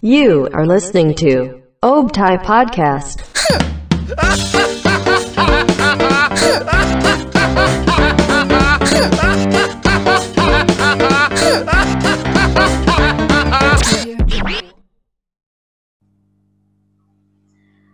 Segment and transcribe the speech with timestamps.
[0.00, 3.18] You are listening to Obtai Podcast.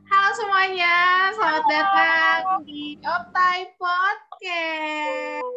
[0.05, 5.57] Halo semuanya, selamat datang di Optai Podcast.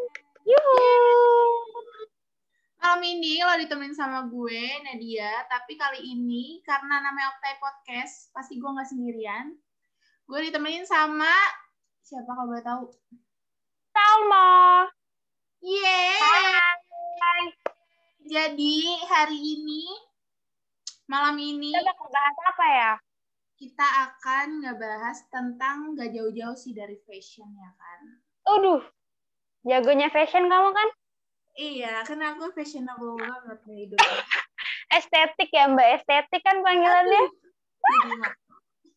[2.79, 5.43] Malam ini lo ditemenin sama gue, Nadia.
[5.51, 9.51] Tapi kali ini karena namanya Optai Podcast, pasti gue nggak sendirian.
[10.23, 11.31] Gue ditemenin sama
[11.99, 12.87] siapa kalau boleh tahu?
[13.91, 14.87] Salma.
[15.59, 17.43] Yeay!
[18.31, 19.83] Jadi hari ini,
[21.11, 22.93] malam ini Kita bakal bahas apa ya?
[23.59, 27.99] kita akan ngebahas tentang gak jauh-jauh sih dari fashion ya kan.
[28.55, 28.79] Aduh,
[29.67, 30.89] jagonya fashion kamu kan?
[31.59, 33.99] Iya, karena aku fashionable banget nih hidup.
[34.95, 37.23] Estetik ya Mbak, estetik kan panggilannya?
[37.83, 38.31] Mah.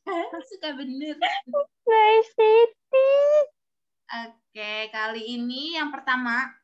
[0.50, 1.18] Suka bener.
[1.50, 3.46] Mbak estetik.
[4.12, 6.54] Oke, kali ini yang pertama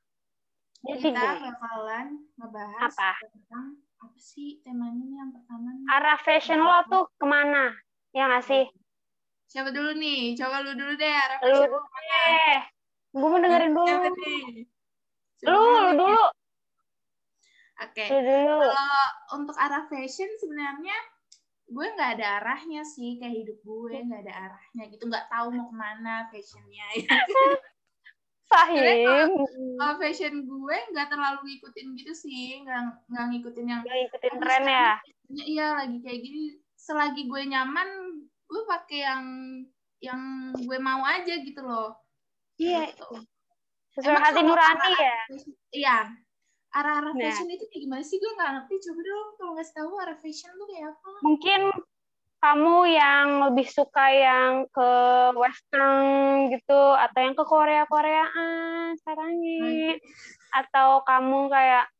[0.86, 3.12] Jadi kita bakalan ngebahas Apa?
[3.18, 5.86] tentang apa sih temanya nih yang pertama nih?
[5.90, 7.74] arah fashion lo tuh ke mana?
[8.14, 8.64] Ya nggak sih?
[9.50, 10.38] Siapa dulu nih?
[10.38, 11.10] Coba lu dulu deh.
[11.10, 12.14] arah Lu fashion dulu ke mana?
[12.22, 12.58] deh.
[13.10, 13.90] Gue mau dengerin dulu.
[13.90, 14.77] Siapa nih?
[15.46, 16.24] Lu, lu dulu.
[17.78, 18.04] Oke.
[18.10, 19.06] Kalau
[19.38, 20.96] untuk arah fashion sebenarnya
[21.68, 25.68] gue nggak ada arahnya sih kayak hidup gue nggak ada arahnya gitu nggak tahu mau
[25.68, 26.86] ke mana fashionnya
[28.48, 29.28] Fahim.
[29.76, 34.64] kalau fashion gue nggak terlalu ngikutin gitu sih nggak nggak ngikutin yang Gak ngikutin tren
[34.64, 34.90] ya?
[35.28, 37.88] Ya, iya lagi kayak gini selagi gue nyaman
[38.48, 39.24] gue pakai yang
[40.00, 40.22] yang
[40.56, 42.00] gue mau aja gitu loh
[42.56, 42.90] Iya.
[42.90, 43.06] Gitu.
[43.98, 45.18] Sesuai Emang hati nurani ya?
[45.74, 45.98] iya.
[46.70, 47.18] Arah-arah Nah.
[47.18, 48.22] fashion itu kayak gimana sih?
[48.22, 48.74] Gue nggak ngerti.
[48.86, 51.10] Coba dong kalau nggak tahu arah fashion tuh kayak apa.
[51.26, 51.60] Mungkin
[52.38, 54.90] kamu yang lebih suka yang ke
[55.34, 55.98] western
[56.54, 59.98] gitu atau yang ke Korea Koreaan caranya
[60.54, 61.90] atau kamu kayak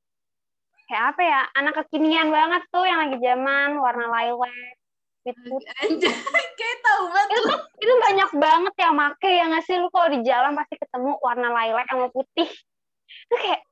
[0.87, 1.41] kayak apa ya?
[1.59, 4.78] Anak kekinian banget tuh yang lagi zaman warna lilac
[5.27, 6.12] with putih Anjay,
[6.59, 7.55] kayak tahu banget itu
[7.87, 9.77] itu banyak banget yang make ya nggak sih?
[9.79, 12.49] Lu kalau di jalan pasti ketemu warna lilac sama putih.
[13.29, 13.62] Itu kayak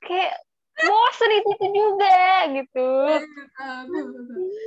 [0.00, 0.32] kayak
[0.80, 2.20] bosen itu, itu juga
[2.56, 2.90] gitu.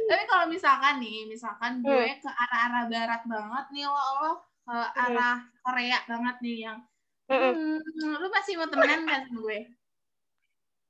[0.10, 1.90] Tapi kalau misalkan nih, misalkan Hmm.
[1.90, 4.32] gue ke arah-arah barat banget nih, lo lo
[4.64, 6.78] ke arah Korea banget nih yang
[7.32, 7.56] Mm-mm.
[7.82, 9.60] hmm, lu masih mau temenan gak sama gue?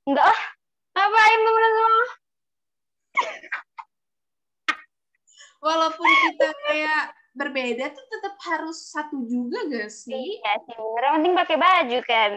[0.04, 0.42] enggak lah.
[0.92, 2.04] Ngapain temenan sama
[5.64, 10.36] Walaupun kita kayak berbeda tuh tetap harus satu juga gak sih?
[10.44, 11.16] Iya sih, bener.
[11.16, 12.32] Penting pakai baju kan.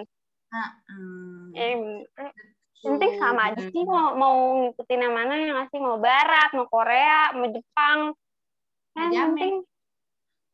[0.47, 1.51] Nah, hmm.
[1.51, 1.75] Eh,
[2.79, 7.35] penting sama aja sih mau mau ngikutin yang mana yang ngasih mau barat, mau Korea,
[7.35, 8.15] mau Jepang.
[8.95, 9.67] Kan penting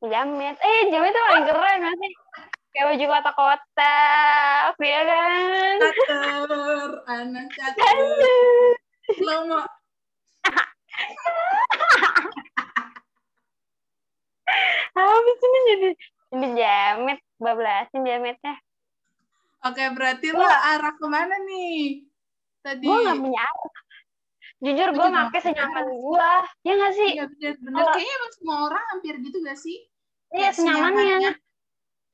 [0.03, 0.59] jamet.
[0.59, 2.11] Eh, jamet tuh paling keren nggak sih?
[2.73, 5.77] Kayak baju kotak-kotak, ya kan?
[6.09, 8.73] Catur, anak catur.
[9.21, 9.61] Lo mau
[14.93, 15.89] Habis ini
[16.33, 18.55] jadi jadi jamet, bablasin jametnya.
[19.63, 22.09] Oke, berarti lo arah ke mana nih?
[22.65, 22.83] Tadi.
[22.89, 23.81] Gue nggak punya arah.
[24.63, 26.31] Jujur Gua gue pakai senyaman gue.
[26.65, 27.09] Ya nggak sih?
[27.13, 27.77] Iya bener-bener.
[27.77, 29.77] Kalau- Kayaknya emang semua orang hampir gitu gak sih?
[30.33, 31.31] Iya, senyamannya.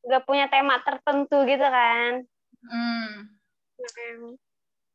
[0.03, 2.11] Gak punya tema tertentu gitu kan.
[2.65, 3.11] Hmm.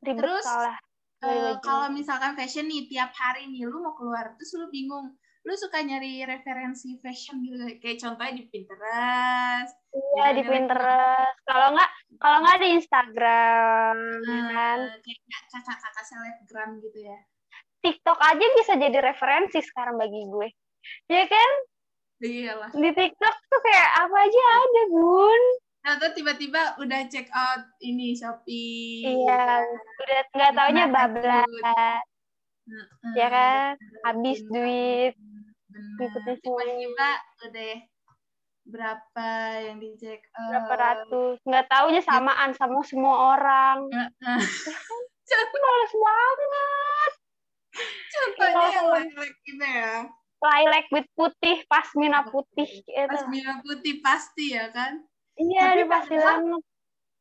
[0.04, 0.76] Ribet Terus, salah.
[1.24, 1.56] Baju.
[1.64, 5.84] kalau misalkan fashion nih tiap hari nih lu mau keluar terus lu bingung lu suka
[5.84, 10.42] nyari referensi fashion gitu kayak contohnya di Pinterest Iya di?
[10.42, 11.36] Pinterest.
[11.44, 14.78] Kalau nggak kalau nggak di Instagram, ya kan.
[15.04, 15.20] kayak
[15.52, 17.18] kakak-kakak selebgram gitu ya
[17.84, 20.48] TikTok aja bisa jadi referensi sekarang bagi gue.
[21.12, 21.50] Ya kan?
[22.24, 25.42] iya lah Di TikTok tuh kayak apa aja ada, Bun.
[25.84, 29.60] atau tiba-tiba udah check out ini Shopee Iya,
[30.00, 32.04] udah nggak taunya bablas.
[33.12, 33.76] Ya kan?
[34.08, 35.12] Habis duit.
[35.74, 35.98] Semua.
[35.98, 37.10] tiba-tiba
[37.50, 37.74] udah
[38.64, 39.28] berapa
[39.60, 40.22] yang dicek.
[40.30, 41.36] Berapa ratus.
[41.42, 43.90] Nggak taunya samaan sama semua orang.
[43.90, 44.38] Heeh.
[45.24, 47.12] Itu males banget.
[48.14, 48.86] contohnya yang
[49.18, 50.06] like gitu ya
[50.38, 52.70] Lilac with putih, pasmina putih.
[52.70, 53.10] Gitu.
[53.10, 55.02] Pasmina putih pasti ya kan
[55.34, 56.62] Iya, Tapi pasti banget.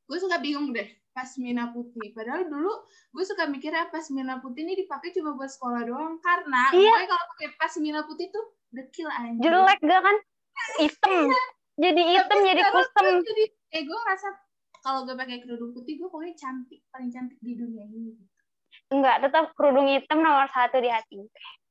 [0.06, 2.74] gue suka bingung deh pasmina putih padahal dulu
[3.14, 6.90] gue suka mikirnya pasmina putih ini dipakai cuma buat sekolah doang karena Iya.
[6.90, 10.18] gue kalau pakai pasmina putih tuh dekil anjir Jelek gak kan?
[10.82, 11.30] Hitam.
[11.74, 12.86] Jadi hitam, Tapi jadi tuh
[13.24, 14.28] jadi eh gue ngerasa
[14.82, 18.18] kalau gue pakai kerudung putih gue pokoknya cantik paling cantik di dunia ini
[18.90, 21.22] enggak tetap kerudung hitam nomor satu di hati.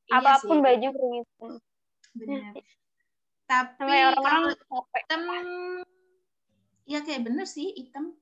[0.03, 1.51] Iya Apa pun sih, baju kerudung hitam.
[2.13, 2.51] bener.
[3.43, 5.21] Tapi Sampai orang-orang hitam,
[6.83, 8.15] ya kayak bener sih hitam.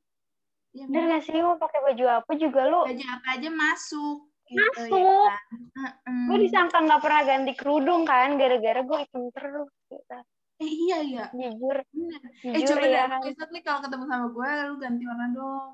[0.71, 4.31] Ya, Bener gak sih mau pakai baju apa juga lu Baju apa aja masuk.
[4.47, 4.99] Gitu, Masuk.
[4.99, 5.35] Ya
[5.75, 5.91] kan?
[6.27, 10.17] Gue disangka nggak pernah ganti kerudung kan gara-gara gue hitam terus gitu.
[10.61, 12.21] Eh iya iya, jujur bener.
[12.45, 15.71] Eh jujur coba ya deh, besok nih kalau ketemu sama gue, lu ganti warna dong.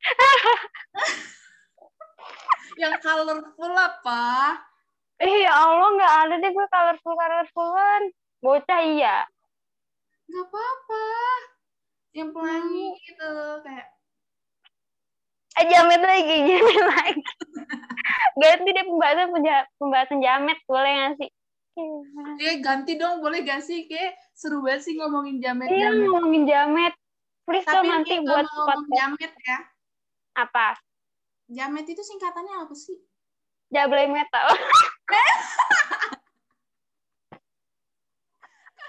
[2.80, 4.24] Yang colorful apa?
[5.22, 8.02] eh ya Allah nggak ada deh gue colorful colorfulan
[8.42, 9.22] bocah iya
[10.26, 11.06] Gak apa-apa.
[12.14, 13.30] Yang pelangi gitu,
[13.60, 13.86] kayak
[15.54, 17.22] eh jamet lagi jamet lagi
[18.34, 19.30] ganti deh pembahasan
[19.78, 21.30] pembahasan jamet boleh nggak sih
[22.38, 23.90] Eh ganti dong, boleh gak sih?
[23.90, 26.06] Kayak seru banget sih ngomongin iya jamet-jamet.
[26.06, 26.94] ngomongin jamet
[27.42, 29.58] please Tapi dong nanti buat podcast jamet ya.
[30.38, 30.78] apa
[31.50, 32.94] Jamet itu singkatannya apa sih?
[33.70, 34.46] jablay metal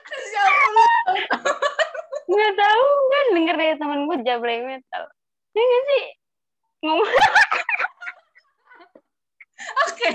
[0.06, 0.86] Siapa lu?
[2.26, 5.04] Nggak tahu kan denger dari temen gue jablay metal
[5.52, 6.06] ya nggak sih
[6.82, 7.10] ngomong
[9.88, 10.10] Oke.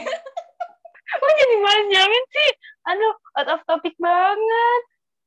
[1.10, 2.50] Kok jadi bahas jamet sih?
[2.86, 4.82] Aduh, out of topic banget.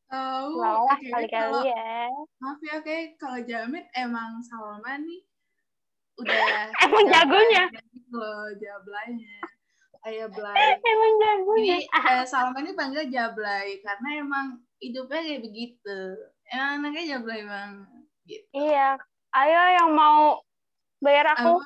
[0.07, 1.11] Oh, Walah, oke.
[1.11, 2.07] kali-kali ya.
[2.39, 2.97] Maaf ya, oke.
[3.17, 5.27] Kalau jamet emang Salma nih
[6.21, 7.63] udah Emang jagonya.
[7.91, 9.35] gitu loh, jablaynya.
[10.03, 10.77] Kayak Blay.
[10.79, 11.77] Emang jagonya.
[11.83, 14.47] Jadi eh, Salma ini panggil Jablay karena emang
[14.79, 15.99] hidupnya kayak begitu.
[16.53, 17.87] Emang anaknya Jablay banget.
[18.23, 18.45] Gitu.
[18.53, 18.95] Iya.
[19.33, 20.39] Ayo yang mau
[20.99, 21.57] bayar aku.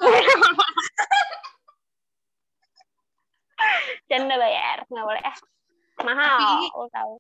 [4.07, 4.78] Canda bayar.
[4.88, 5.22] Nggak boleh.
[5.22, 5.36] Eh,
[6.01, 6.38] mahal.
[6.39, 7.13] Tapi- Lo tahu.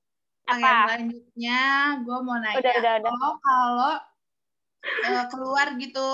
[0.47, 0.79] Yang Apa?
[0.87, 1.59] selanjutnya
[1.99, 3.11] gue mau nanya, Udah, udah, udah.
[3.11, 3.93] lo kalau
[5.03, 6.09] eh, keluar gitu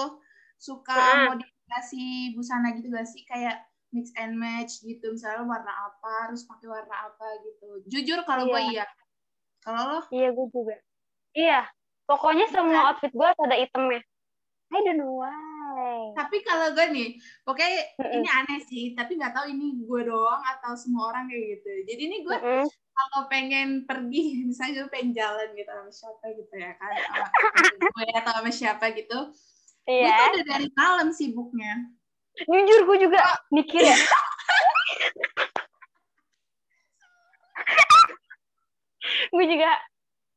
[0.57, 1.25] suka Heeh.
[1.29, 3.61] modifikasi busana gitu gak sih kayak
[3.93, 8.73] mix and match gitu misalnya warna apa harus pakai warna apa gitu jujur kalau gue
[8.73, 8.89] iya
[9.61, 10.81] kalau lo Iya, gue juga.
[11.33, 11.65] Iya.
[12.03, 14.01] Pokoknya semua outfit gue ada itemnya.
[14.69, 15.33] I don't know why.
[16.13, 18.13] tapi kalau gue nih pokoknya Mm-mm.
[18.21, 22.01] ini aneh sih tapi nggak tahu ini gue doang atau semua orang kayak gitu jadi
[22.03, 22.65] ini gue Mm-mm.
[22.69, 27.25] kalau pengen pergi misalnya gue pengen jalan gitu sama siapa gitu ya kan sama
[27.89, 29.19] gue atau sama siapa gitu
[29.83, 30.13] gue Iya.
[30.13, 31.73] tuh udah dari malam sibuknya
[32.45, 33.97] Jujur gue juga mikir ya.
[39.33, 39.69] gue juga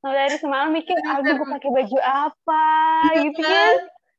[0.09, 2.65] dari semalam mikir, aduh gue pakai baju apa
[3.21, 3.75] gitu kan.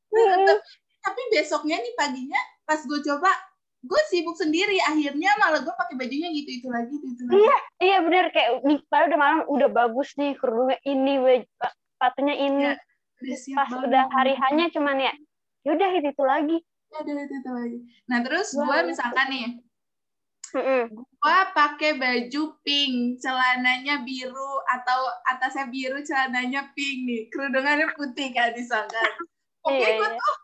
[0.08, 0.62] Tapi-
[0.98, 3.30] tapi besoknya nih paginya pas gue coba
[3.78, 7.56] gue sibuk sendiri akhirnya malah gue pakai bajunya gitu itu lagi gitu itu lagi Iya,
[7.78, 11.48] iya bener kayak nih, padahal udah malam udah bagus nih kerudungnya ini, baju-
[11.88, 12.62] sepatunya ini.
[12.64, 12.74] Iya,
[13.18, 13.86] udah siap Pas banget.
[13.86, 15.12] udah hari hanya cuman ya,
[15.62, 16.58] yaudah itu, itu lagi.
[16.90, 19.44] ada itu, itu lagi nah terus gue misalkan nih
[20.50, 20.82] Mm-mm.
[21.18, 27.22] Gue pakai baju pink celananya biru atau atasnya biru celananya pink nih.
[27.34, 29.10] Kerudungannya putih kan misalkan
[29.66, 30.34] oke gue tuh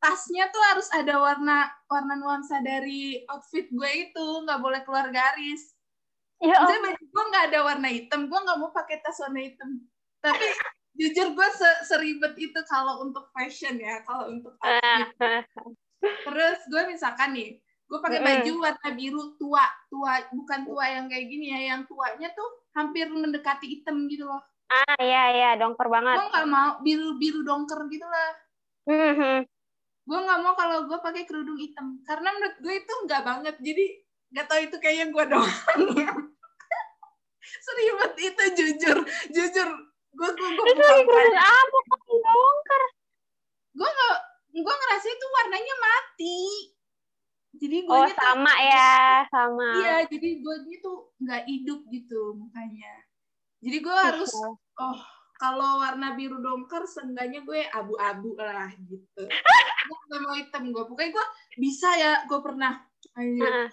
[0.00, 4.26] tasnya tuh harus ada warna warna nuansa dari outfit gue itu.
[4.46, 5.74] Nggak boleh keluar garis.
[6.40, 8.20] Ya Misalnya baju gue nggak ada warna hitam.
[8.30, 9.82] Gue nggak mau pakai tas warna hitam.
[10.22, 10.46] Tapi
[10.94, 15.18] jujur gue se- seribet itu kalau untuk fashion ya kalau untuk outfit.
[15.18, 15.42] Allah.
[16.00, 17.60] terus gue misalkan nih
[17.90, 22.30] gue pakai baju warna biru tua tua bukan tua yang kayak gini ya yang tuanya
[22.38, 24.38] tuh hampir mendekati hitam gitu loh.
[24.70, 26.22] Ah, iya, iya, dongker banget.
[26.22, 28.30] gue nggak mau biru biru dongker gitu lah.
[28.86, 29.42] Mhm.
[30.00, 33.54] gue nggak mau kalau gue pakai kerudung hitam karena menurut gue itu nggak banget.
[33.58, 33.84] Jadi
[34.30, 35.54] nggak tahu itu kayaknya gue doang.
[37.40, 38.98] Ya seribet itu jujur
[39.34, 39.68] jujur.
[40.14, 41.78] Gue gue gue lagi kerudung apa?
[42.06, 42.82] Dongker?
[43.70, 44.18] gue nggak
[44.50, 46.38] gue ngerasa itu warnanya mati
[47.52, 49.68] jadi gue Oh, sama ya, sama.
[49.78, 52.94] iya jadi gue itu nggak hidup gitu mukanya.
[53.60, 54.30] Jadi gue harus
[54.76, 54.98] oh
[55.34, 59.22] kalau warna biru dongker seenggaknya gue abu-abu lah gitu.
[59.24, 60.84] Gue nggak mau hitam gue.
[60.84, 61.26] Pokoknya gue
[61.56, 62.80] bisa ya gue pernah.
[63.16, 63.66] Ayo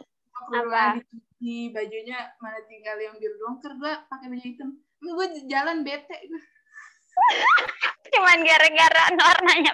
[0.48, 4.70] kerudungan dicuci bajunya mana tinggal yang biru dongker gue pakai baju hitam.
[4.98, 6.18] Gue jalan bete
[8.08, 9.74] Cuman gara-gara warnanya.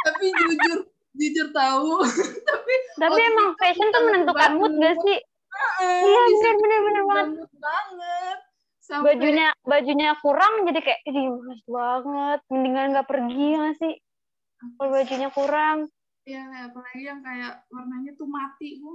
[0.00, 0.78] tapi jujur
[1.12, 2.00] jujur tahu
[2.48, 5.18] tapi Tapi emang fashion tuh menentukan mood gak sih?
[5.80, 7.48] Iya, bisa bener, bener, bener banget.
[7.58, 8.38] banget
[8.80, 12.38] Sampai- Bajunya bajunya kurang jadi kayak, ih males banget.
[12.48, 13.94] Mendingan gak pergi gak sih?
[14.76, 15.78] Kalau bajunya kurang.
[16.22, 18.94] ya apalagi yang kayak warnanya tuh mati gue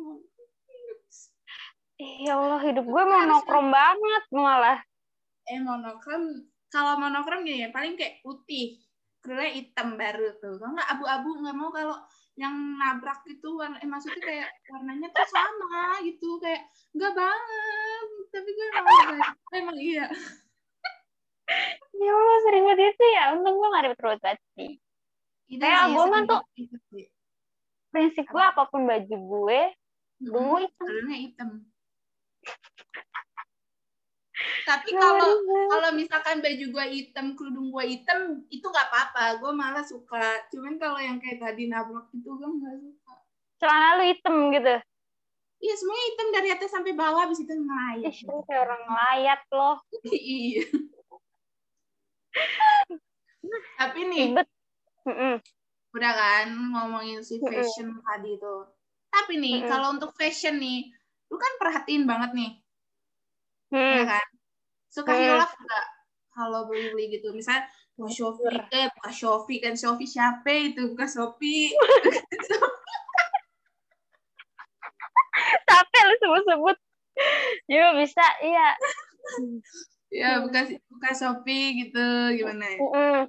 [1.97, 4.79] ya Allah, hidup gue monokrom banget malah.
[5.45, 6.23] eh monokrom
[6.67, 8.79] kalau monokrom gini ya paling kayak putih
[9.25, 11.97] kerudungnya hitam baru tuh kalau nggak abu-abu nggak mau kalau
[12.35, 16.61] yang nabrak gitu warna eh maksudnya kayak warnanya tuh sama gitu kayak
[16.93, 18.67] nggak banget tapi gue
[19.55, 20.05] emang iya
[21.95, 23.23] Ya Allah, sering banget itu ya.
[23.31, 24.71] Untung gue gak ribet ribet banget sih.
[25.47, 26.77] Itu Kayak gue mah tuh- itu.
[27.87, 29.61] Prinsip gue apa pun baju gue,
[30.19, 30.89] gue hitam.
[31.07, 31.49] hitam
[34.65, 35.67] tapi Gak kalau ribet.
[35.69, 38.19] kalau misalkan baju gue hitam kerudung gue hitam
[38.49, 39.37] itu nggak apa-apa.
[39.37, 40.41] Gue malah suka.
[40.49, 43.13] Cuman kalau yang kayak tadi nabrak itu gue nggak suka.
[43.55, 44.75] Celana lu hitam gitu.
[45.55, 48.11] iya semuanya hitam dari atas sampai bawah habis itu ngelayat.
[48.11, 49.75] Ih, kayak orang ngelayat loh.
[50.11, 50.61] iya.
[53.77, 54.47] Tapi nih Ribet.
[55.95, 58.55] Udah kan ngomongin si fashion tadi itu.
[59.07, 60.91] Tapi nih kalau untuk fashion nih
[61.31, 62.51] lu kan perhatiin banget nih.
[63.71, 64.05] Ya Hmm.
[64.05, 64.27] kan
[64.95, 65.19] suka Hmm.
[65.19, 65.85] hilaf nggak
[66.31, 71.75] kalau beli-beli gitu misalnya buka Shopee eh buka Shopee kan Shopee siapa itu buka Shopee
[75.67, 76.77] Capek lu sebut-sebut.
[77.67, 78.69] Yo bisa, iya.
[80.11, 83.19] ya buka buka Shopee gitu gimana ya Mm-mm.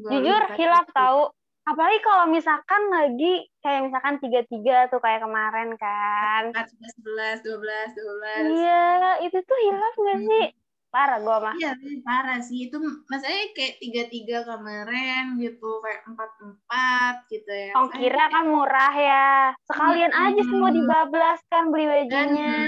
[0.00, 1.22] Gua Jujur hilaf tahu.
[1.62, 6.50] Apalagi kalau misalkan lagi kayak misalkan tiga-tiga tuh kayak kemarin kan.
[6.50, 8.42] 11, 12, 12, 12.
[8.58, 8.82] Iya,
[9.22, 10.26] itu tuh hilaf gak Hmm.
[10.26, 10.44] sih?
[10.92, 11.54] Parah gue mah.
[11.54, 11.70] Iya,
[12.02, 12.66] parah sih.
[12.66, 17.72] Itu maksudnya kayak tiga-tiga kemarin gitu, kayak empat-empat gitu ya.
[17.78, 19.30] Oh kira kan murah ya.
[19.62, 20.78] Sekalian aja semua Hmm.
[20.82, 22.58] dibablas kan beli bajunya.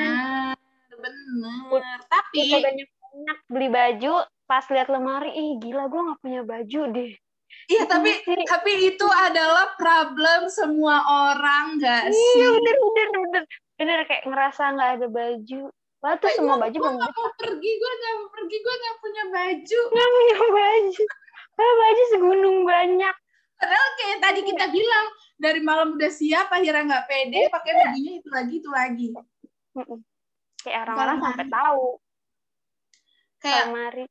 [0.95, 1.99] Bener, bener.
[2.07, 4.15] Tapi, Udah banyak-banyak beli baju,
[4.47, 7.13] pas lihat lemari, ih gila gue gak punya baju deh.
[7.65, 8.45] Iya tapi Sih.
[8.45, 12.33] tapi itu adalah problem semua orang gak sih?
[12.41, 13.43] Iya bener bener bener.
[13.75, 15.63] Bener kayak ngerasa nggak ada baju.
[15.99, 19.23] Padahal tuh semua baju gue gak mau pergi, gue gak mau pergi, gue gak punya
[19.33, 19.81] baju.
[19.89, 21.05] nggak punya baju.
[21.55, 23.15] Padahal baju segunung banyak.
[23.55, 25.07] Padahal kayak tadi kita bilang,
[25.41, 29.07] dari malam udah siap, akhirnya nggak pede, pakai bajunya itu lagi, itu lagi.
[30.61, 31.87] Kayak orang-orang sampai tahu
[33.41, 34.05] Kayak, lemari.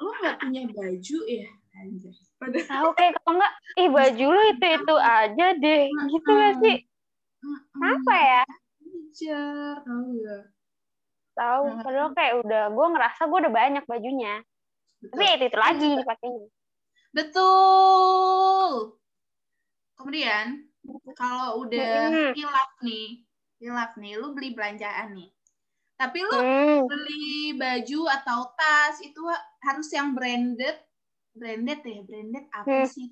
[0.00, 1.48] lo gak punya baju ya?
[1.76, 2.16] Anjay.
[2.36, 5.84] Tahu kayak kalau nggak, ih baju lu itu itu aja deh.
[5.88, 6.76] Gitu gak sih?
[7.80, 8.42] Apa ya?
[9.80, 10.44] Tau gak?
[11.36, 11.64] Tahu.
[11.80, 14.34] Padahal kayak udah, gue ngerasa gue udah banyak bajunya.
[15.00, 16.48] Tapi ya itu itu lagi dipakainya.
[17.12, 18.72] Betul.
[19.96, 20.46] Kemudian
[21.16, 22.32] kalau udah Mm-mm.
[22.36, 23.24] hilaf nih,
[23.60, 25.32] hilaf nih, lu beli belanjaan nih.
[25.96, 26.84] Tapi lu Hmm.
[26.84, 29.20] beli baju atau tas itu
[29.64, 30.76] harus yang branded,
[31.36, 32.88] branded ya, branded apa Hmm.
[32.88, 33.06] sih?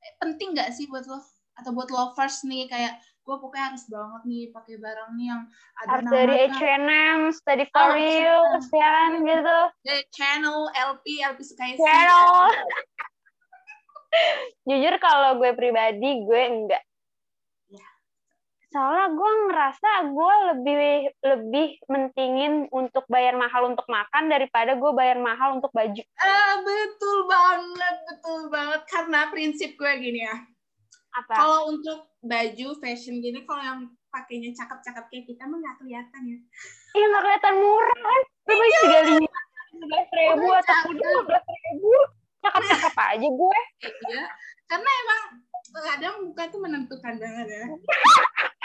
[0.00, 1.18] Eh, penting nggak sih buat lo
[1.54, 5.42] atau buat lovers nih kayak gue pokoknya harus banget nih pakai barang nih yang
[5.76, 8.72] ada Harus dari namanya H&M, study Oh, for you, H&M.
[8.72, 9.58] ya kan gitu.
[9.84, 12.32] The channel LP LP suka Channel.
[14.66, 16.82] Jujur kalau gue pribadi, gue enggak.
[18.70, 18.78] Ya.
[18.78, 20.76] Soalnya gue ngerasa gue lebih
[21.26, 26.02] lebih mentingin untuk bayar mahal untuk makan daripada gue bayar mahal untuk baju.
[26.22, 28.80] Ah, betul banget, betul banget.
[28.86, 30.38] Karena prinsip gue gini ya.
[31.18, 31.34] Apa?
[31.34, 33.80] Kalau untuk baju fashion gini, kalau yang
[34.14, 36.38] pakainya cakep-cakep kayak kita mah nggak kelihatan ya.
[36.94, 38.20] Iya nggak kelihatan murah kan?
[38.46, 39.40] Lu baju tiga lima,
[39.82, 41.94] belas ribu atau lima belas ribu,
[42.46, 43.60] cakep-cakep aja gue.
[43.82, 44.24] Iya.
[44.70, 45.22] Karena emang
[45.70, 47.66] kadang muka tuh menentukan banget ya.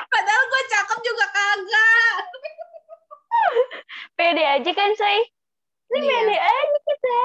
[0.05, 2.17] Padahal gue cakep juga kagak.
[4.15, 5.19] Pede aja kan, say?
[5.91, 6.15] Ini Iya.
[6.17, 7.21] pede aja kita.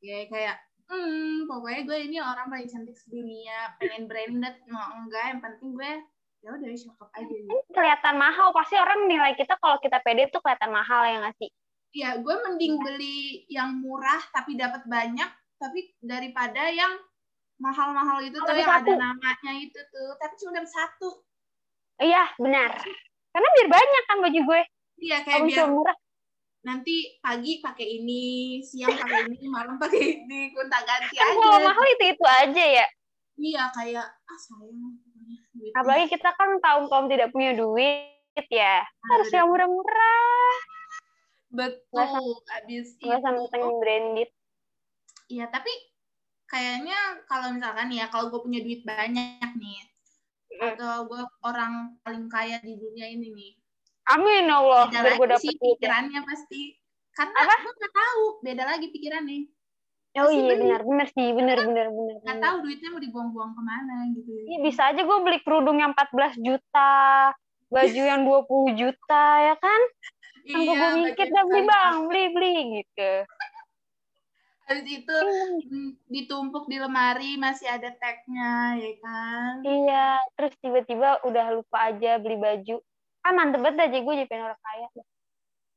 [0.00, 3.74] Ya kayak, hmm, pokoknya gue ini orang paling cantik sedunia.
[3.76, 5.24] Pengen branded, mau enggak.
[5.34, 5.92] Yang penting gue
[6.40, 7.34] ya udah cakep aja.
[7.36, 7.52] Gitu.
[7.72, 11.50] Kelihatan mahal, pasti orang nilai kita kalau kita pede tuh kelihatan mahal ya nggak sih?
[11.90, 15.26] Ya, gue mending beli yang murah tapi dapat banyak,
[15.58, 16.96] tapi daripada yang
[17.58, 18.92] mahal-mahal itu tuh Tapi yang ada satu.
[18.96, 21.08] namanya itu tuh, tapi cuma dapat satu.
[22.00, 22.72] Iya, benar.
[23.30, 24.62] Karena biar banyak kan baju gue.
[25.02, 25.96] Iya, kayak Kalau biar murah.
[26.60, 28.24] Nanti pagi pakai ini,
[28.60, 31.36] siang pakai ini, malam pakai ini, gonta ganti Kan aja.
[31.36, 32.86] kalau mahal itu-itu aja ya.
[33.34, 34.76] Iya, kayak ah sayang
[35.16, 35.72] duitnya.
[35.72, 38.12] Apalagi kita kan kaum-kaum tidak punya duit
[38.48, 38.84] ya.
[39.08, 40.52] Harus yang murah-murah.
[41.50, 42.38] betul.
[42.54, 44.30] Abis Nggak usah itu, mentengin branded.
[45.26, 45.70] iya tapi
[46.44, 49.80] kayaknya kalau misalkan ya kalau gue punya duit banyak nih,
[50.50, 50.74] Hmm.
[50.74, 53.52] atau gue orang paling kaya di dunia ini nih,
[54.10, 54.84] Amin ya Allah.
[54.88, 55.60] beda Biar gue lagi sih ya.
[55.60, 56.60] pikirannya pasti
[57.10, 57.54] karena Apa?
[57.58, 59.40] gue nggak tahu beda lagi pikirannya
[60.18, 62.14] Oh iya benar benar sih benar benar benar.
[62.18, 62.38] benar.
[62.42, 66.34] tahu duitnya mau dibuang-buang ke mana gitu Iya, bisa aja gue beli kerudung yang 14
[66.42, 67.30] juta,
[67.70, 69.80] baju yang 20 juta ya kan?
[70.50, 73.10] Kan gue Iya, mikir baju dah beli bang, beli beli gitu.
[74.66, 75.16] Habis itu
[75.66, 79.54] mm, ditumpuk di lemari masih ada tagnya ya kan.
[79.62, 82.82] Iya, terus tiba-tiba udah lupa aja beli baju.
[83.20, 84.86] Ah mantep banget aja gue jadi pengen orang kaya.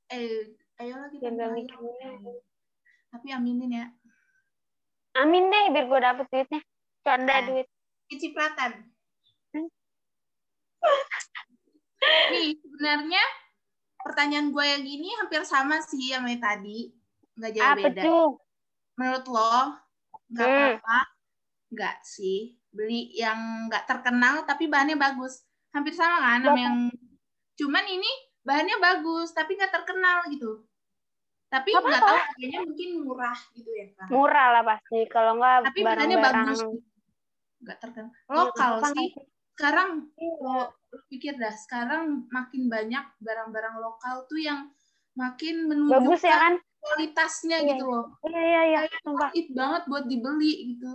[0.10, 1.50] Eh, Jangan bayar.
[1.52, 2.22] mikirin.
[3.10, 3.86] Tapi aminin ya.
[5.14, 6.62] Amin deh biar gue dapet duitnya.
[7.04, 7.42] Canda Ah.
[7.46, 7.68] duit.
[8.08, 8.72] Kecipratan.
[9.54, 9.70] Hmm.
[12.34, 13.24] Nih, sebenarnya
[13.98, 16.92] pertanyaan gue yang gini hampir sama sih sama yang tadi.
[17.34, 18.02] Nggak jauh Apa beda.
[18.02, 18.30] tuh?
[18.94, 19.56] Menurut lo,
[20.30, 20.58] nggak Hmm.
[20.78, 21.00] apa-apa?
[21.70, 22.40] Nggak sih.
[22.70, 25.46] Beli yang nggak terkenal tapi bahannya bagus.
[25.70, 26.78] Hampir sama kan sama yang...
[27.54, 28.10] Cuman ini
[28.42, 30.66] bahannya bagus tapi nggak terkenal gitu.
[31.48, 34.08] Tapi Nggak tahu harganya mungkin murah gitu ya kan.
[34.10, 35.06] Murah lah pasti.
[35.06, 36.60] Kalau nggak Tapi bahannya bagus.
[37.62, 38.10] Nggak terkenal.
[38.10, 39.08] Iya, Lokal apa sih.
[39.54, 40.34] Sekarang Iya.
[40.42, 44.74] lo lo pikir dah sekarang makin banyak barang-barang lokal tuh yang
[45.14, 46.54] makin menunjukkan Bagus ya kan?
[46.84, 47.70] kualitasnya Iya.
[47.78, 48.06] gitu loh.
[48.26, 48.80] Iya, iya, iya.
[48.90, 49.30] Kayak Sumpah.
[49.30, 50.92] worth it banget buat dibeli gitu.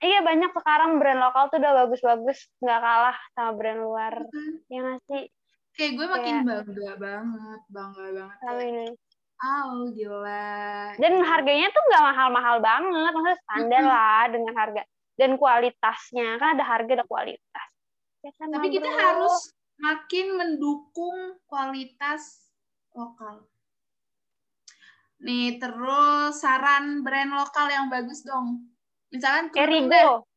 [0.00, 2.38] Iya banyak sekarang brand lokal tuh udah bagus-bagus.
[2.62, 4.14] Nggak kalah sama brand luar.
[4.24, 4.50] Kan?
[4.70, 5.24] Ya nggak sih?
[5.74, 8.38] Kayak gue makin Kayak- bangga banget, bangga banget.
[8.60, 8.86] Ini.
[9.40, 10.52] oh gila.
[11.00, 13.10] Dan harganya tuh nggak mahal-mahal banget.
[13.16, 13.92] Maksudnya standar Mm-mm.
[13.94, 14.82] lah dengan harga.
[15.16, 16.28] Dan kualitasnya.
[16.36, 17.68] Kan ada harga, ada kualitas.
[18.20, 19.48] Ya kan, Tapi kita harus
[19.80, 22.52] makin mendukung kualitas
[22.92, 23.48] lokal.
[25.20, 28.68] Nih, terus saran brand lokal yang bagus dong.
[29.08, 29.52] Misalkan.
[29.56, 30.28] Erigo.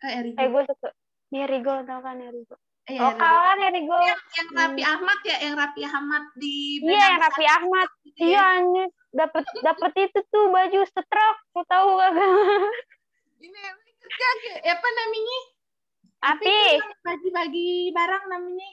[0.00, 0.36] Eh, Erigo.
[0.40, 0.88] Eh, gue suka.
[1.32, 1.74] Erigo.
[1.84, 2.56] Tau kan Erigo.
[2.86, 3.42] Eh, ya, Lokal Erigo.
[3.42, 3.98] kan Erigo.
[3.98, 6.86] yang, yang Rapi Ahmad ya, yang Rapi Ahmad di Hmm.
[6.86, 7.88] Iya, yang Raffi Ahmad.
[8.06, 8.26] gitu ya.
[8.30, 8.88] Iya, anjir.
[9.10, 11.36] Dapet, dapet itu tuh baju setruk.
[11.50, 12.14] Lu tahu kagak?
[13.42, 13.58] Ini
[13.90, 14.60] ikut kaget.
[14.70, 15.38] Apa namanya?
[16.26, 16.58] Api.
[16.78, 18.70] itu Bagi-bagi barang namanya.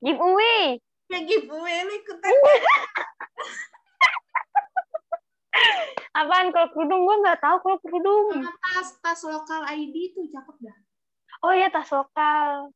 [0.00, 0.80] Giveaway.
[1.12, 2.32] Ya giveaway lu ikutan.
[6.14, 7.02] Apaan kalau kerudung?
[7.04, 8.26] Gue nggak tahu kalau kerudung.
[8.32, 10.76] Sama tas, tas lokal ID tuh cakep dah.
[11.42, 12.70] Oh iya, tas lokal.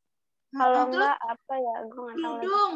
[0.49, 1.75] Kalau enggak, apa ya?
[1.85, 2.35] Gue nggak tahu.
[2.41, 2.75] kerudung.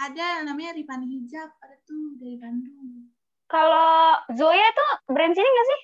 [0.00, 1.50] Ada namanya Ripani Hijab.
[1.58, 3.10] Ada tuh dari Bandung.
[3.50, 5.80] Kalau Zoya tuh brand sini nggak sih?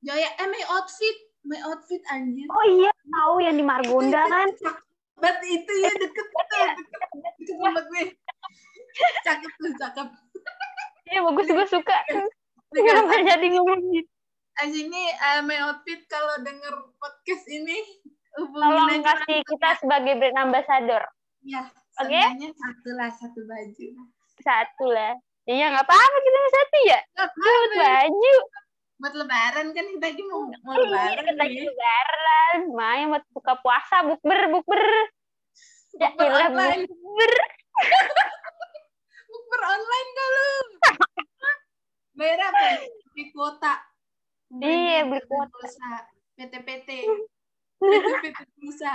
[0.00, 1.16] Jaya, eh my outfit.
[1.44, 2.48] My outfit anjir.
[2.48, 4.48] Oh iya, tahu yang di Margonda kan.
[5.20, 6.68] Bet itu ya deket tuh.
[6.76, 8.04] Deket, deket sama gue.
[9.24, 10.08] Cakep tuh, cakep.
[11.12, 11.48] Iya, bagus.
[11.48, 11.98] Gue suka.
[12.70, 14.10] Kenapa jadi ngomong gitu?
[14.60, 17.80] Di sini eh, my outfit kalau denger podcast ini
[18.32, 21.02] Tolong kasih kita sebagai brand ambassador.
[21.40, 21.64] ya
[21.96, 22.12] Oke.
[22.12, 23.86] seenggaknya satu lah satu baju
[24.40, 25.12] Satu lah.
[25.44, 27.00] Iya, nggak apa-apa kita mau satu ya.
[27.16, 27.74] Apa-apa.
[27.74, 28.34] baju.
[29.00, 32.58] buat lebaran kan kita lagi mau mau Iya, lebaran kita lagi nih lebaran.
[32.70, 34.82] Main buat buka puasa, bukber, bukber.
[35.96, 36.84] Ya, ilah, online.
[36.84, 37.32] bukber.
[39.32, 40.50] bukber online lu
[42.20, 42.60] bayar apa
[43.08, 43.74] beli kuota
[44.52, 45.66] Iya, beli kuota.
[46.36, 46.88] PT-PT
[47.80, 48.94] PT-PT pulsa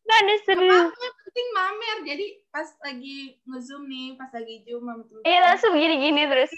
[0.00, 0.66] Nggak ada seru.
[0.90, 1.96] yang penting mamer.
[2.02, 6.50] Jadi pas lagi ngezoom nih pas lagi zoom sama temen Iya, langsung gini-gini terus.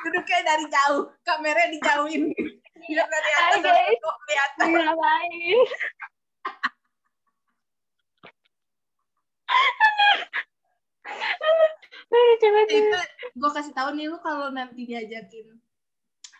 [0.00, 1.02] duduknya dari jauh.
[1.22, 2.22] Kameranya dijauhin.
[2.80, 3.98] Biar dari Hai, atas guys.
[3.98, 4.66] kok kelihatan.
[4.70, 5.58] Ngapain?
[12.10, 12.98] Aduh, coba itu
[13.32, 15.46] gue kasih tahu nih lu kalau nanti diajakin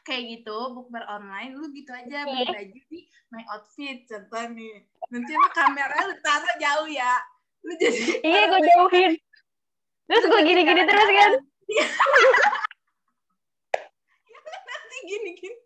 [0.02, 2.52] kayak gitu bukber online lu gitu aja beli Oke.
[2.52, 4.74] baju di my outfit contoh nih
[5.08, 7.14] nanti lu kamera lu taruh jauh ya
[7.60, 9.12] lu jadi Iya, gue jauhin.
[10.08, 11.32] Terus gue gini-gini terus kan.
[14.66, 15.56] nanti gini gini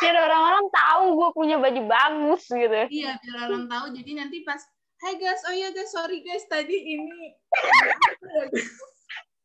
[0.00, 2.80] Biar orang-orang tahu gue punya baju bagus gitu.
[2.88, 4.62] iya biar orang tahu jadi nanti pas
[4.96, 7.36] Hai guys, oh iya guys, sorry guys, tadi ini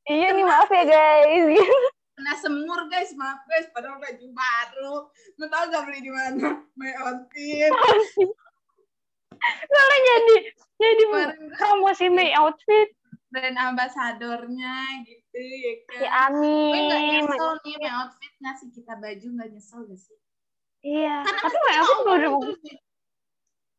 [0.09, 1.45] Iya nih maaf ya guys.
[2.11, 4.95] kena semur guys, maaf guys, padahal baju baru.
[5.41, 6.61] Lu tau gak beli di mana?
[6.77, 7.71] My outfit.
[9.41, 10.35] Soalnya jadi
[10.77, 11.03] jadi
[11.57, 12.93] promosi my outfit.
[13.31, 15.99] brand ambasadornya gitu ya kan.
[16.03, 17.23] Ya Gue nggak amin.
[17.23, 20.17] nyesel nih my outfit ngasih kita baju nggak nyesel gak sih?
[20.83, 21.15] Iya.
[21.23, 22.77] Karena Tapi kan my kita outfit terus nih.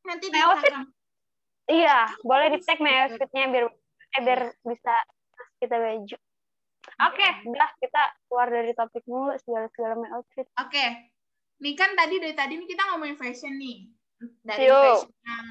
[0.03, 0.73] Nanti My di outfit.
[1.69, 3.65] Iya, boleh di tag my outfitnya biar
[4.17, 4.95] eh, biar bisa
[5.63, 6.17] kita baju.
[7.07, 10.51] Oke, udah kita keluar dari topik mulu segala segala my outfit.
[10.59, 11.15] Oke.
[11.63, 13.87] Nih kan tadi dari tadi nih kita ngomongin fashion nih.
[14.43, 14.83] Dari Yuk.
[14.83, 15.47] fashion yang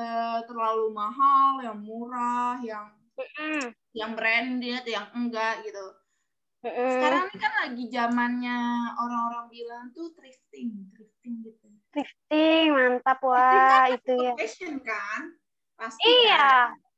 [0.00, 2.88] eh, terlalu mahal, yang murah, yang
[3.20, 3.76] Mm-mm.
[3.92, 5.84] yang branded, yang enggak gitu.
[6.62, 8.58] Sekarang ini kan lagi zamannya
[8.94, 11.66] orang-orang bilang tuh thrifting, thrifting gitu.
[11.90, 14.32] thrifting mantap Thrifting wah kan itu ya.
[14.38, 15.20] Fashion kan?
[15.76, 16.72] Pasti Iya.
[16.72, 16.91] kan?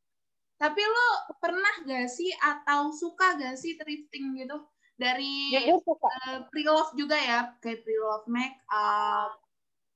[0.55, 1.09] Tapi lu
[1.43, 4.59] pernah gak sih atau suka gak sih thrifting gitu?
[4.95, 6.07] Dari Jujur suka.
[6.07, 9.35] uh, pre-love juga ya, kayak pre-love make up,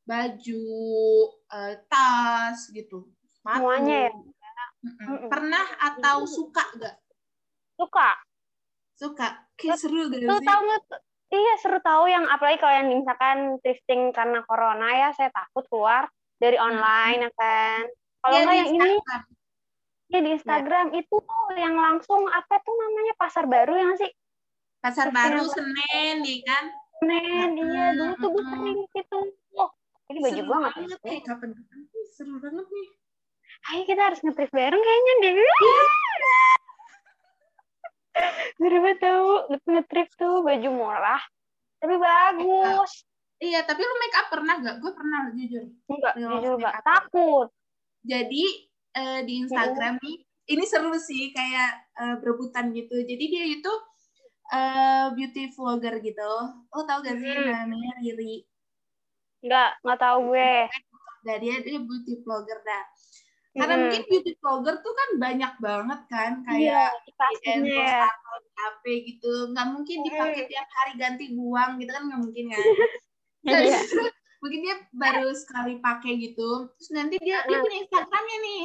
[0.03, 0.66] baju,
[1.55, 3.07] uh, tas gitu.
[3.31, 3.62] Sepatu.
[3.62, 4.12] Semuanya ya?
[5.31, 6.97] Pernah atau suka gak?
[7.79, 8.09] Suka.
[8.99, 9.29] Suka.
[9.55, 10.27] Kayak seru gak sih?
[10.27, 11.01] tahu tuh?
[11.29, 16.09] Iya seru tahu yang apalagi kalau yang misalkan thrifting karena corona ya saya takut keluar
[16.40, 17.85] dari online ya kan.
[18.25, 19.38] Kalau di yang ini Instagram.
[20.09, 24.11] Ya di Instagram itu tuh yang langsung apa tuh namanya pasar baru yang sih?
[24.81, 25.53] Pasar Thrifting baru?
[25.53, 26.64] Senen, nih kan?
[26.99, 29.18] Nen, iya dulu tuh gue sering gitu.
[29.55, 29.71] Oh,
[30.11, 31.21] ini baju gue nggak banget nih.
[31.23, 32.88] Kapan-kapan nih, seru banget nih.
[33.73, 35.35] Ayo kita harus nge-thrift bareng kayaknya deh.
[38.59, 39.27] Gue tahu
[39.66, 41.23] nge-thrift tuh baju murah
[41.79, 43.07] tapi bagus.
[43.38, 44.77] Iya, tapi lu make up pernah gak?
[44.83, 45.71] Gue pernah, jujur.
[45.87, 46.83] Enggak, jujur up.
[46.83, 47.49] takut.
[48.03, 50.16] Jadi eh, di Instagram nih,
[50.48, 52.94] ini seru sih kayak eh, berebutan gitu.
[53.05, 53.72] Jadi dia itu
[54.48, 56.31] eh, beauty vlogger gitu.
[56.72, 57.68] Lo tau gak sih Hmm.
[57.68, 58.44] namanya Riri?
[59.44, 60.55] Enggak, enggak tahu gue.
[61.27, 62.85] Nah, dia dia beauty vlogger dah.
[63.59, 63.83] Karena Mm-mm.
[63.90, 66.94] mungkin beauty vlogger tuh kan banyak banget kan Iya,
[67.27, 68.07] kayak ya.
[68.07, 69.33] atau HP gitu.
[69.51, 72.64] Nggak mungkin dipakai tiap hari ganti buang gitu kan nggak mungkin kan.
[73.46, 73.81] Terus Iya.
[74.38, 76.70] Mungkin dia baru sekali pakai gitu.
[76.77, 78.64] Terus nanti dia dia punya Instagramnya nih.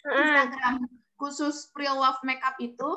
[0.00, 0.18] Heeh.
[0.22, 0.74] Instagram
[1.14, 2.90] khusus Real Love Makeup itu.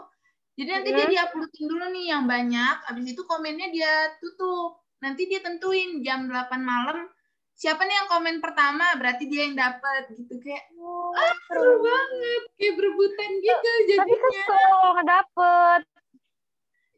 [0.53, 2.77] Jadi nanti dia diuploadin dulu nih yang banyak.
[2.85, 4.79] Habis itu komennya dia tutup.
[5.01, 7.09] Nanti dia tentuin jam 8 malam
[7.53, 10.73] siapa nih yang komen pertama berarti dia yang dapat gitu kayak
[11.13, 14.17] ah seru banget kayak berebutan gitu Tapi jadinya.
[14.25, 15.81] kesel kalau nggak dapet.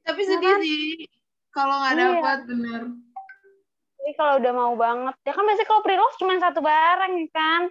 [0.06, 0.60] Tapi Ya sedih kan?
[0.64, 0.86] sih
[1.50, 2.04] kalau nggak Iya.
[2.08, 2.82] dapat bener.
[4.06, 5.18] Tapi kalau udah mau banget.
[5.26, 7.62] Ya kan biasanya kalau pre-love cuma satu barang ya kan.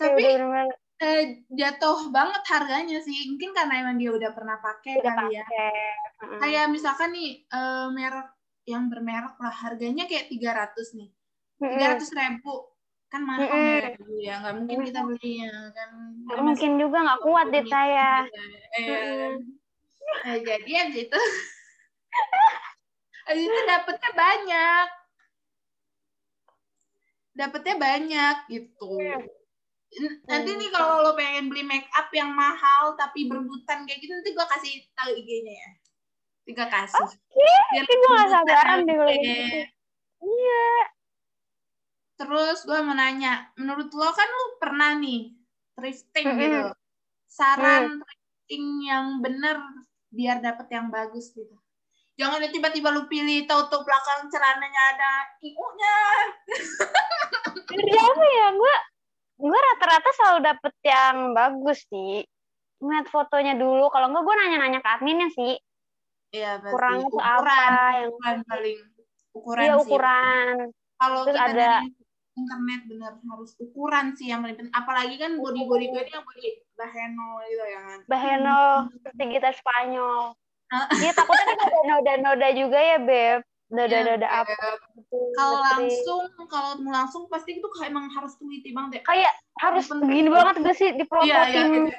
[0.00, 1.22] Tapi udah bener-bener eh,
[1.52, 3.28] jatuh banget harganya sih.
[3.28, 5.44] Mungkin karena emang dia udah pernah pakai udah kali ya.
[5.44, 5.68] pakai.
[6.22, 6.38] Heeh.
[6.40, 8.32] kayak misalkan nih eh, merek
[8.64, 11.10] yang bermerek lah harganya kayak 300 nih
[11.58, 12.54] tiga ratus ribu
[13.10, 15.90] kan mahal ya dulu ya nggak mungkin kita belinya kan
[16.24, 18.12] Nggak mungkin juga nggak kuat deh saya.
[18.80, 19.34] eh,
[20.24, 21.20] nah, jadi abis itu
[23.28, 24.86] abis itu dapetnya banyak
[27.32, 28.92] dapetnya banyak gitu.
[29.92, 34.12] N- nanti nih kalau lo pengen beli make up yang mahal tapi berebutan kayak gitu
[34.16, 35.70] nanti gue kasih tahu IG-nya ya.
[36.48, 37.08] Tiga kasih.
[37.32, 39.58] Biar Tapi gue nggak rebutan sabaran deh kalau gitu.
[40.22, 40.68] Iya.
[42.22, 45.34] Terus gue mau nanya, menurut lo kan lo pernah nih
[45.76, 46.60] thrifting gitu.
[47.26, 49.58] Saran thrifting yang bener
[50.12, 51.56] biar dapet yang bagus gitu.
[52.20, 55.96] Jangan tiba-tiba lu pilih tahu-tahu belakang celananya ada IU-nya.
[57.72, 58.48] Dari apa ya?
[58.52, 58.74] Gue
[59.42, 62.22] gue rata-rata selalu dapet yang bagus sih.
[62.84, 63.88] Ngeliat fotonya dulu.
[63.88, 65.56] Kalau enggak gue nanya-nanya ke adminnya sih.
[66.32, 66.72] Iya, pasti.
[66.72, 68.78] Kurangnya tuh ukuran, apa yang ukuran paling
[69.32, 69.80] ukuran Iya sih.
[69.82, 70.54] ukuran.
[71.00, 71.90] Kalau Terus kita ada- dari
[72.32, 74.72] internet bener harus ukuran sih yang paling penting.
[74.72, 77.98] Apalagi kan body-body gue ini yang body baheno gitu ya kan.
[78.04, 78.60] Baheno
[79.16, 80.36] gitar Spanyol.
[80.72, 83.40] Dia takutnya kan ada noda-noda juga ya, Beb.
[83.72, 85.16] Noda-noda Iya, apa gitu.
[85.32, 89.02] kalau langsung kalau langsung pasti itu kayak emang harus teliti banget ya.
[89.08, 89.32] Kayak
[89.64, 90.88] harus begini banget gak sih?
[90.88, 91.98] Iya iya diprototin iya.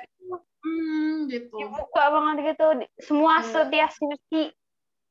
[0.62, 1.56] hmm gitu.
[1.58, 2.68] Dibuka banget gitu.
[2.78, 3.50] Di- semua Iya.
[3.50, 4.44] setiap sisi.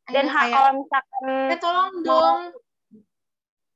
[0.06, 2.40] Dan Iya, ha- kayak, kalau misalkan eh tolong dong.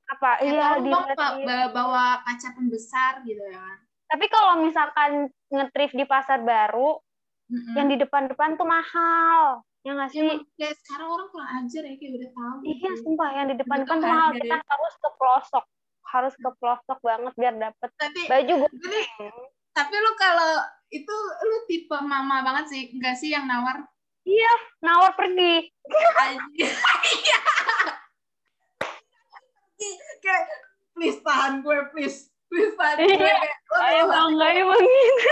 [0.07, 0.31] Apa?
[0.39, 1.07] Eh, iya tolong dong
[1.43, 3.59] ba- bawa kaca pembesar gitu ya.
[3.59, 5.11] Kan tapi kalau misalkan
[5.51, 7.03] ngetrif di pasar baru
[7.51, 7.75] Mm-mm.
[7.75, 11.83] yang di depan-depan tuh mahal ya nggak Ya, sih emang kayak sekarang orang kurang ajar
[11.85, 12.99] ya kayak udah tahu iya gitu.
[13.01, 14.67] sumpah yang di depan-depan Udah tuh mahal harga kita ya.
[14.67, 15.65] harus ke pelosok
[16.07, 19.01] harus ke pelosok banget biar dapet tapi baju gue tapi,
[19.73, 20.53] tapi lu kalau
[20.89, 23.87] itu lu tipe mama banget sih enggak sih yang nawar
[24.81, 25.71] nawar pergi.
[25.87, 27.39] Iya.
[30.19, 30.43] kayak
[30.93, 33.19] please tahan gue please please tahan gue Iya.
[33.21, 34.53] kayak lo ayo tau bang gak?
[34.57, 35.23] emang gitu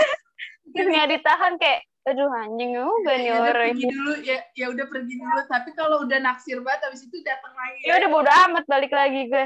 [0.71, 4.65] terus nggak ditahan kayak aduh anjing juga nih ya udah orang pergi dulu ya ya
[4.69, 5.39] udah pergi dulu.
[5.49, 9.21] Tapi kalau udah naksir banget habis itu datang lagi ya udah bodo amat balik lagi
[9.25, 9.45] gue.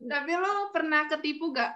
[0.00, 1.72] Tapi lo pernah ketipu gak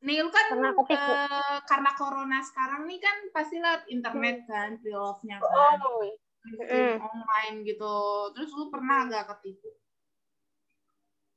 [0.00, 1.12] nih kan Pernah ketipu.
[1.12, 5.76] eh, karena corona sekarang nih kan pasti lewat internet kan pre-love-nya kan.
[5.76, 6.06] oh
[6.40, 7.94] Meeting online gitu.
[8.32, 9.68] Terus lu pernah gak ketipu?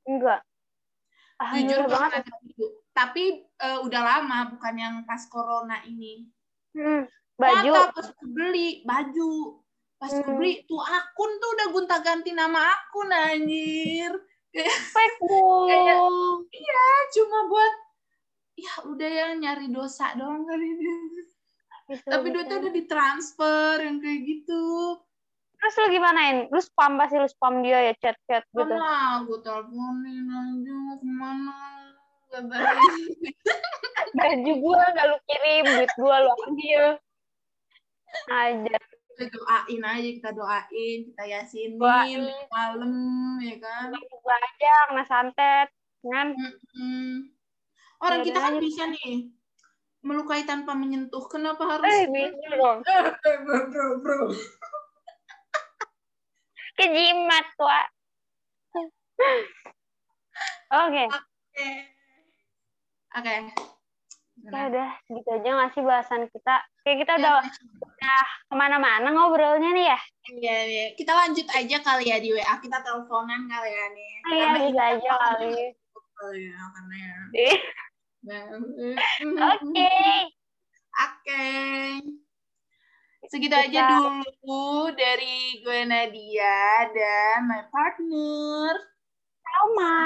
[0.08, 0.40] Enggak
[1.34, 2.22] jujur Alhamdulillah gue banget.
[2.90, 6.30] tapi eh, udah lama bukan yang pas corona ini.
[6.72, 7.72] Hmm, baju?
[7.74, 9.32] Ternyata pas aku beli baju.
[9.96, 10.38] Pas aku Hmm.
[10.38, 14.14] beli tuh akun tuh udah gonta ganti nama akun anjir.
[14.94, 17.74] Fake bu Kayak- cuma buat
[18.54, 20.66] ya udah ya nyari dosa doang kali.
[21.84, 24.62] Gitu, Tapi duitnya udah ditransfer yang kayak gitu.
[25.64, 26.36] Terus lu gimanain?
[26.52, 28.68] Lu spam pasti lu spam dia ya chat-chat gitu.
[28.68, 31.56] Mana gue teleponin aja ke mana.
[34.18, 36.84] Baju gua gak lu kirim, duit gua lu ambil.
[38.28, 38.76] Aja.
[39.14, 42.26] kita doain aja kita doain kita yasinin Doain.
[42.50, 42.92] malam
[43.38, 45.68] ya kan Gua aja kena santet.
[46.04, 46.36] Kan?
[48.04, 49.32] Orang Ya kita kan bisa nih
[50.04, 52.84] melukai tanpa menyentuh kenapa harus Eh, bisa dong.
[52.84, 53.02] Eh,
[53.40, 54.18] bro bro bro
[56.74, 57.80] Kejimat, tua.
[60.74, 61.06] Oke.
[61.06, 61.68] oke
[63.14, 63.34] oke
[64.50, 66.58] Ya udah, gitu aja nggak sih bahasan kita?
[66.82, 69.98] Kayak kita Ya, udah, udah ke mana-mana ngobrolnya nih ya?
[70.34, 70.86] Iya, iya.
[70.98, 72.58] Kita lanjut aja kali ya di WA.
[72.58, 74.10] Kita teleponan kali ya nih.
[74.10, 75.52] Iya, Karena bisa ini aja kali.
[76.34, 77.16] ya, karena ya.
[78.24, 78.42] Nah,
[79.54, 79.94] Oke.
[80.94, 81.46] Oke.
[83.34, 88.78] Segitu Kita- aja dulu dari gue Nadia dan my partner.
[89.42, 89.98] Sama.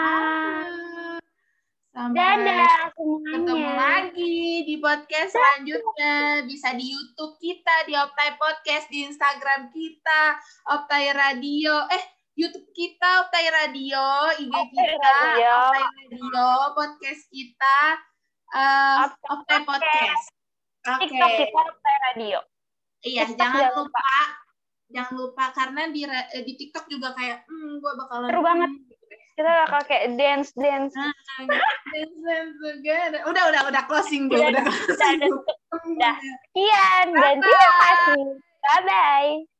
[1.93, 6.41] Sampai Dadah ketemu lagi di podcast selanjutnya.
[6.49, 10.41] Bisa di YouTube kita, di Optai Podcast, di Instagram kita,
[10.73, 11.85] Optai Radio.
[11.93, 15.53] Eh, YouTube kita, Optai Radio, IG Optai kita, Radio.
[15.53, 17.79] Optai Radio, podcast kita,
[18.57, 20.25] eh, Optai Optai Podcast.
[20.97, 21.13] Oke.
[21.13, 22.41] TikTok kita Optai Radio.
[23.05, 24.11] Iya, TikTok jangan jangan lupa.
[24.89, 28.71] Jangan lupa karena di eh, di TikTok juga kayak hmm gua bakalan Seru banget.
[29.39, 30.95] Kita bakal kayak dance dance.
[30.99, 31.15] Nah,
[31.95, 33.21] dance dance together.
[33.31, 36.15] Udah, udah, udah closing gue, Udah, udah.
[36.19, 38.23] Sekian dan terima kasih.
[38.67, 39.58] Bye bye.